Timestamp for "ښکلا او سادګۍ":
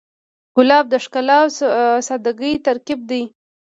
1.03-2.53